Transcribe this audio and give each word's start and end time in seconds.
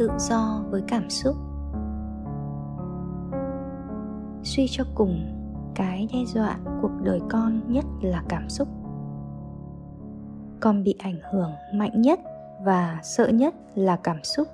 tự 0.00 0.10
do 0.18 0.62
với 0.70 0.82
cảm 0.88 1.10
xúc. 1.10 1.36
Suy 4.42 4.66
cho 4.70 4.84
cùng, 4.94 5.26
cái 5.74 6.08
đe 6.12 6.18
dọa 6.24 6.58
cuộc 6.82 6.90
đời 7.02 7.20
con 7.28 7.60
nhất 7.72 7.84
là 8.02 8.22
cảm 8.28 8.48
xúc. 8.48 8.68
Con 10.60 10.82
bị 10.82 10.94
ảnh 10.98 11.20
hưởng 11.32 11.52
mạnh 11.74 12.02
nhất 12.02 12.20
và 12.64 13.00
sợ 13.02 13.28
nhất 13.28 13.54
là 13.74 13.96
cảm 13.96 14.24
xúc. 14.24 14.48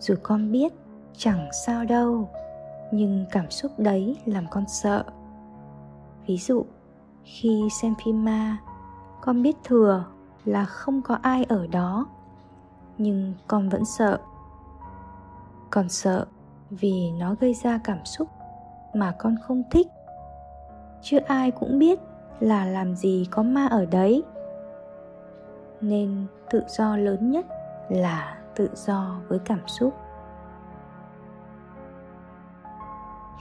Dù 0.00 0.14
con 0.22 0.52
biết 0.52 0.72
chẳng 1.16 1.48
sao 1.66 1.84
đâu, 1.84 2.28
nhưng 2.92 3.26
cảm 3.30 3.50
xúc 3.50 3.72
đấy 3.78 4.16
làm 4.24 4.44
con 4.50 4.64
sợ. 4.68 5.04
Ví 6.26 6.36
dụ, 6.36 6.64
khi 7.24 7.68
xem 7.82 7.94
phim 8.04 8.24
ma, 8.24 8.56
con 9.20 9.42
biết 9.42 9.56
thừa 9.64 10.04
là 10.44 10.64
không 10.64 11.02
có 11.02 11.18
ai 11.22 11.44
ở 11.44 11.66
đó 11.66 12.06
nhưng 12.98 13.34
con 13.46 13.68
vẫn 13.68 13.84
sợ. 13.84 14.18
Con 15.70 15.88
sợ 15.88 16.26
vì 16.70 17.10
nó 17.10 17.34
gây 17.40 17.54
ra 17.54 17.78
cảm 17.84 18.04
xúc 18.04 18.28
mà 18.94 19.14
con 19.18 19.36
không 19.42 19.62
thích. 19.70 19.86
Chứ 21.02 21.18
ai 21.18 21.50
cũng 21.50 21.78
biết 21.78 21.98
là 22.40 22.64
làm 22.64 22.94
gì 22.94 23.28
có 23.30 23.42
ma 23.42 23.66
ở 23.66 23.86
đấy. 23.86 24.22
Nên 25.80 26.26
tự 26.50 26.62
do 26.68 26.96
lớn 26.96 27.30
nhất 27.30 27.46
là 27.88 28.38
tự 28.56 28.70
do 28.74 29.20
với 29.28 29.38
cảm 29.38 29.60
xúc. 29.66 29.94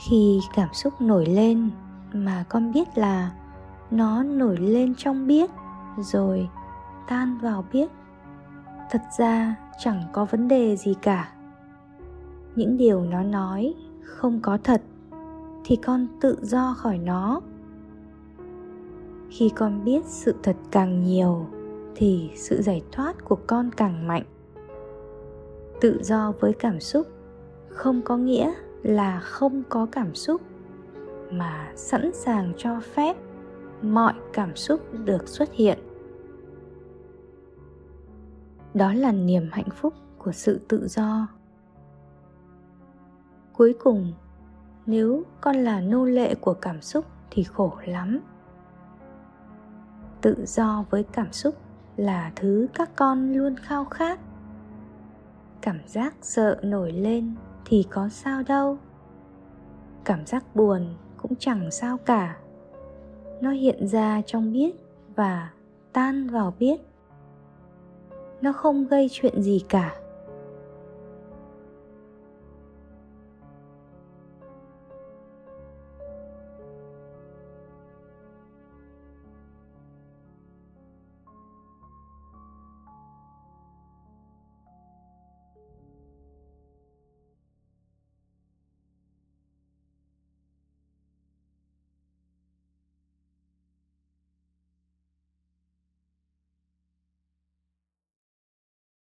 Khi 0.09 0.39
cảm 0.55 0.73
xúc 0.73 0.93
nổi 1.01 1.25
lên 1.25 1.71
mà 2.13 2.45
con 2.49 2.71
biết 2.71 2.97
là 2.97 3.31
nó 3.91 4.23
nổi 4.23 4.57
lên 4.57 4.93
trong 4.97 5.27
biết, 5.27 5.49
rồi 5.97 6.49
tan 7.07 7.37
vào 7.37 7.63
biết 7.71 7.91
thật 8.91 9.01
ra 9.17 9.55
chẳng 9.79 10.03
có 10.13 10.25
vấn 10.25 10.47
đề 10.47 10.75
gì 10.75 10.93
cả. 11.01 11.33
Những 12.55 12.77
điều 12.77 13.01
nó 13.01 13.23
nói 13.23 13.73
không 14.03 14.39
có 14.41 14.57
thật 14.63 14.81
thì 15.65 15.75
con 15.75 16.07
tự 16.21 16.37
do 16.41 16.75
khỏi 16.77 16.97
nó. 16.97 17.41
Khi 19.29 19.49
con 19.55 19.83
biết 19.83 20.05
sự 20.05 20.35
thật 20.43 20.55
càng 20.71 21.03
nhiều 21.03 21.45
thì 21.95 22.31
sự 22.35 22.61
giải 22.61 22.81
thoát 22.91 23.25
của 23.25 23.37
con 23.47 23.69
càng 23.77 24.07
mạnh. 24.07 24.23
Tự 25.81 25.99
do 26.03 26.33
với 26.39 26.53
cảm 26.53 26.79
xúc 26.79 27.07
không 27.69 28.01
có 28.01 28.17
nghĩa 28.17 28.53
là 28.83 29.19
không 29.19 29.63
có 29.69 29.87
cảm 29.91 30.15
xúc, 30.15 30.41
mà 31.31 31.71
sẵn 31.75 32.11
sàng 32.13 32.53
cho 32.57 32.79
phép 32.79 33.17
mọi 33.81 34.13
cảm 34.33 34.55
xúc 34.55 34.81
được 35.05 35.27
xuất 35.27 35.53
hiện 35.53 35.79
đó 38.77 38.93
là 38.93 39.11
niềm 39.11 39.49
hạnh 39.51 39.69
phúc 39.75 39.93
của 40.17 40.31
sự 40.31 40.59
tự 40.67 40.87
do. 40.87 41.27
Cuối 43.53 43.75
cùng, 43.79 44.13
nếu 44.85 45.23
con 45.41 45.55
là 45.55 45.81
nô 45.81 46.05
lệ 46.05 46.35
của 46.35 46.53
cảm 46.53 46.81
xúc 46.81 47.05
thì 47.31 47.43
khổ 47.43 47.71
lắm. 47.85 48.19
Tự 50.21 50.45
do 50.45 50.85
với 50.89 51.03
cảm 51.03 51.31
xúc 51.31 51.55
là 51.95 52.31
thứ 52.35 52.67
các 52.73 52.89
con 52.95 53.33
luôn 53.33 53.55
khao 53.55 53.85
khát. 53.85 54.19
Cảm 55.61 55.79
giác 55.87 56.15
sợ 56.21 56.59
nổi 56.63 56.91
lên 56.91 57.35
thì 57.65 57.85
có 57.89 58.09
sao 58.09 58.43
đâu. 58.43 58.77
Cảm 60.03 60.25
giác 60.25 60.55
buồn 60.55 60.95
cũng 61.17 61.35
chẳng 61.39 61.71
sao 61.71 61.97
cả. 61.97 62.37
Nó 63.41 63.51
hiện 63.51 63.87
ra 63.87 64.21
trong 64.25 64.53
biết 64.53 64.75
và 65.15 65.51
tan 65.93 66.27
vào 66.27 66.53
biết 66.59 66.86
nó 68.41 68.51
không 68.51 68.87
gây 68.87 69.07
chuyện 69.11 69.41
gì 69.41 69.63
cả. 69.69 69.95